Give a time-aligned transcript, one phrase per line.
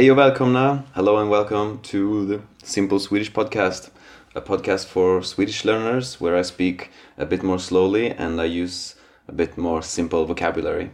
[0.00, 0.82] Hej och välkomna!
[0.94, 3.90] Hello and welcome to the Simple Swedish Podcast,
[4.34, 8.94] a podcast for Swedish learners where I speak a bit more slowly and I use
[9.28, 10.90] a bit more simple vocabulary.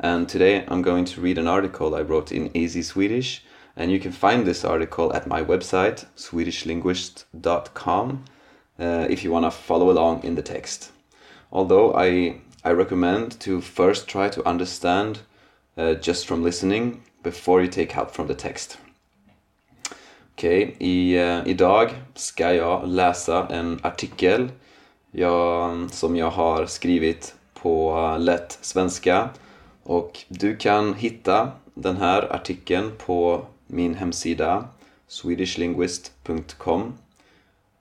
[0.00, 3.44] And today I'm going to read an article I wrote in Easy Swedish,
[3.76, 8.24] and you can find this article at my website, swedishlinguist.com,
[8.80, 10.90] uh, if you want to follow along in the text.
[11.52, 15.20] Although I, I recommend to first try to understand
[15.76, 18.78] uh, just from listening before you take help from the text.
[20.32, 24.48] Okej, okay, i, uh, idag ska jag läsa en artikel
[25.10, 29.28] jag, som jag har skrivit på uh, lätt svenska
[29.82, 34.68] och du kan hitta den här artikeln på min hemsida
[35.08, 36.92] swedishlinguist.com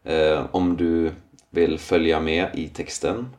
[0.04, 1.12] eh, om du
[1.50, 3.30] vill följa med i texten.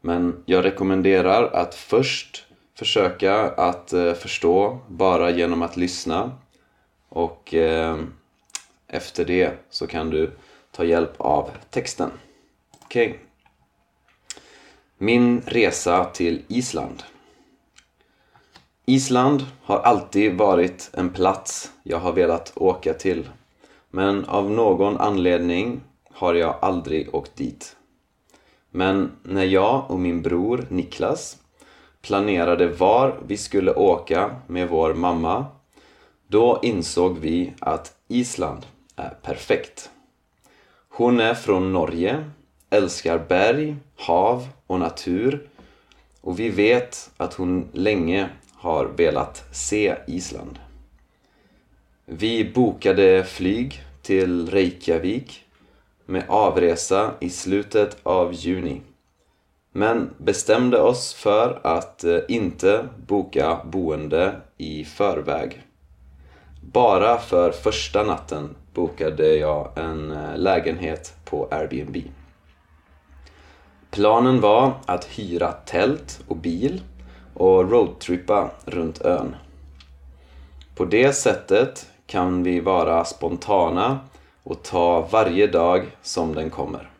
[0.00, 6.32] Men jag rekommenderar att först försöka att eh, förstå bara genom att lyssna
[7.08, 7.98] och eh,
[8.86, 10.30] efter det så kan du
[10.70, 12.10] ta hjälp av texten.
[12.84, 13.08] Okej.
[13.08, 13.20] Okay.
[14.98, 17.02] Min resa till Island.
[18.86, 23.28] Island har alltid varit en plats jag har velat åka till.
[23.90, 27.76] Men av någon anledning har jag aldrig åkt dit.
[28.70, 31.36] Men när jag och min bror Niklas
[32.04, 35.46] planerade var vi skulle åka med vår mamma
[36.26, 38.66] då insåg vi att Island
[38.96, 39.90] är perfekt.
[40.88, 42.30] Hon är från Norge,
[42.70, 45.48] älskar berg, hav och natur
[46.20, 50.58] och vi vet att hon länge har velat se Island.
[52.04, 55.44] Vi bokade flyg till Reykjavik
[56.06, 58.80] med avresa i slutet av juni.
[59.76, 65.62] Men bestämde oss för att eh, inte boka boende i förväg.
[66.60, 71.96] Bara för första natten bokade jag en eh, lägenhet på Airbnb.
[73.90, 76.82] Planen var att hyra tält och bil
[77.34, 79.36] och roadtrippa runt ön.
[80.76, 83.98] På det sättet kan vi vara spontana
[84.42, 86.93] och ta varje dag som den kommer.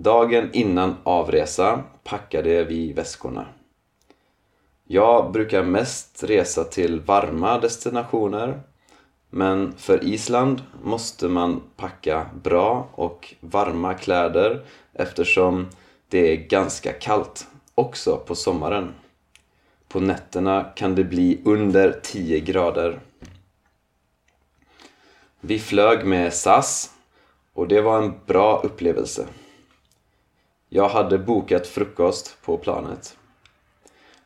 [0.00, 3.46] Dagen innan avresa packade vi väskorna.
[4.84, 8.60] Jag brukar mest resa till varma destinationer
[9.30, 15.68] men för Island måste man packa bra och varma kläder eftersom
[16.08, 18.94] det är ganska kallt också på sommaren.
[19.88, 23.00] På nätterna kan det bli under 10 grader.
[25.40, 26.90] Vi flög med SAS
[27.52, 29.26] och det var en bra upplevelse.
[30.68, 33.16] Jag hade bokat frukost på planet.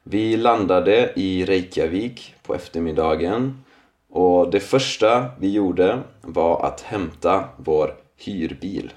[0.03, 3.65] Vi landade i Reykjavik på eftermiddagen
[4.09, 8.93] och det första vi gjorde var att hämta vår hyrbil.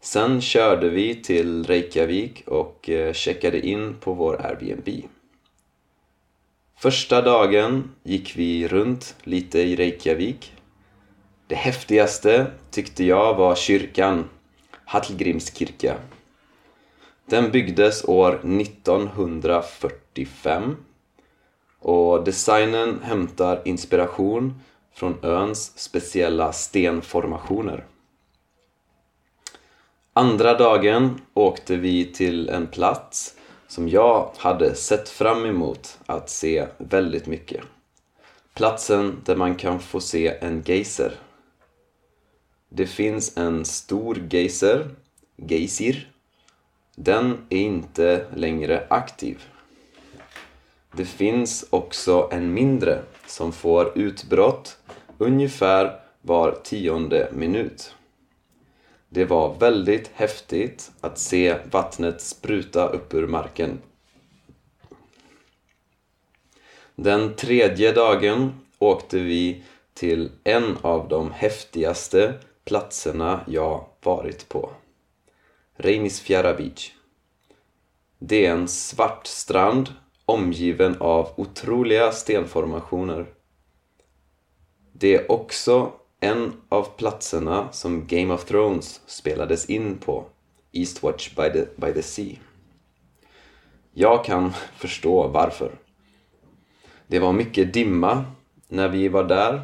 [0.00, 4.88] Sen körde vi till Reykjavik och eh, checkade in på vår Airbnb.
[6.78, 10.52] Första dagen gick vi runt lite i Reykjavik.
[11.46, 14.28] Det häftigaste tyckte jag var kyrkan,
[14.84, 15.96] Hallgrímskirkja.
[17.28, 20.76] Den byggdes år 1945
[21.78, 24.60] och designen hämtar inspiration
[24.94, 27.84] från öns speciella stenformationer.
[30.12, 33.34] Andra dagen åkte vi till en plats
[33.68, 37.64] som jag hade sett fram emot att se väldigt mycket.
[38.54, 41.12] Platsen där man kan få se en geyser.
[42.68, 44.90] Det finns en stor geyser,
[45.36, 46.12] geysir.
[46.98, 49.44] Den är inte längre aktiv.
[50.92, 54.78] Det finns också en mindre som får utbrott
[55.18, 57.94] ungefär var tionde minut.
[59.08, 63.78] Det var väldigt häftigt att se vattnet spruta upp ur marken.
[66.94, 69.62] Den tredje dagen åkte vi
[69.94, 72.34] till en av de häftigaste
[72.64, 74.70] platserna jag varit på.
[75.76, 76.92] Reinisfjärra Beach.
[78.18, 79.92] Det är en svart strand
[80.24, 83.26] omgiven av otroliga stenformationer.
[84.92, 90.24] Det är också en av platserna som Game of Thrones spelades in på,
[90.72, 92.36] Eastwatch by the, by the Sea.
[93.92, 95.70] Jag kan förstå varför.
[97.06, 98.24] Det var mycket dimma
[98.68, 99.60] när vi var där,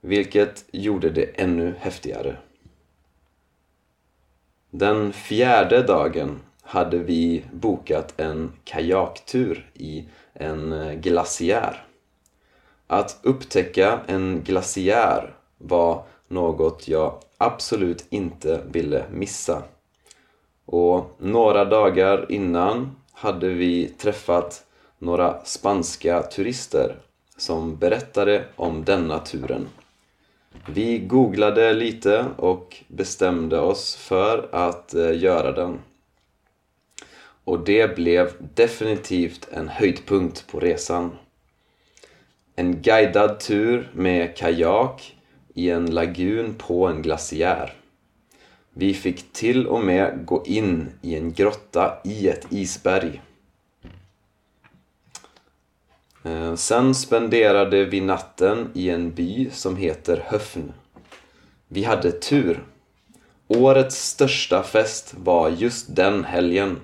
[0.00, 2.36] vilket gjorde det ännu häftigare.
[4.74, 11.84] Den fjärde dagen hade vi bokat en kajaktur i en eh, glaciär.
[12.86, 19.62] Att upptäcka en glaciär var något jag absolut inte ville missa.
[20.64, 24.64] Och några dagar innan hade vi träffat
[24.98, 26.96] några spanska turister
[27.36, 29.68] som berättade om denna turen.
[30.66, 35.78] Vi googlade lite och bestämde oss för att eh, göra den.
[37.44, 41.10] Och det blev definitivt en höjdpunkt på resan.
[42.56, 45.16] En guidad tur med kajak
[45.54, 47.74] i en lagun på en glaciär.
[48.74, 53.20] Vi fick till och med gå in i en grotta i ett isberg.
[56.24, 60.72] Eh, sen spenderade vi natten i en by som heter Höfn.
[61.68, 62.64] Vi hade tur.
[63.48, 66.80] Årets största fest var just den helgen.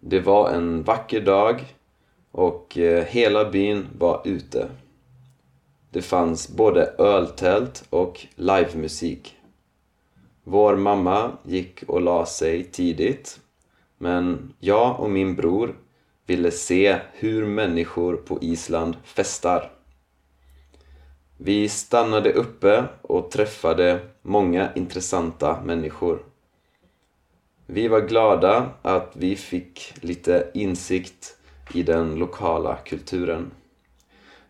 [0.00, 1.74] Det var en vacker dag
[2.30, 4.68] och eh, hela byn var ute.
[5.90, 9.36] Det fanns både öltält och livemusik.
[10.44, 13.40] Vår mamma gick och la sig tidigt
[13.98, 15.76] men jag och min bror
[16.26, 19.70] ville se hur människor på Island festar.
[21.36, 26.22] Vi stannade uppe och träffade många intressanta människor.
[27.66, 31.36] Vi var glada att vi fick lite insikt
[31.74, 33.50] i den lokala kulturen.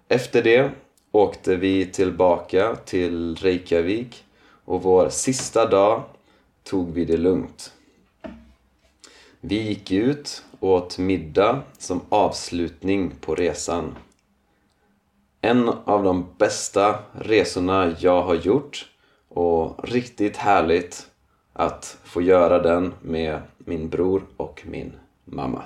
[0.09, 0.70] Efter det
[1.12, 4.25] åkte vi tillbaka till Reykjavik
[4.65, 6.03] och vår sista dag
[6.62, 7.73] tog vi det lugnt.
[9.46, 13.96] Vi gick ut och åt middag som avslutning på resan.
[15.41, 18.87] En av de bästa resorna jag har gjort
[19.29, 21.06] och riktigt härligt
[21.52, 24.93] att få göra den med min bror och min
[25.25, 25.62] mamma.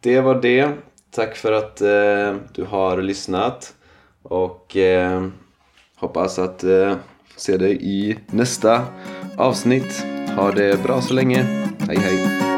[0.00, 0.72] Det var det.
[1.10, 3.74] Tack för att eh, du har lyssnat
[4.22, 5.26] och eh,
[5.96, 6.96] hoppas att eh,
[7.36, 8.84] se dig i nästa
[9.36, 10.19] avsnitt.
[10.40, 11.46] Ha det bra så länge.
[11.88, 12.49] Hej hej!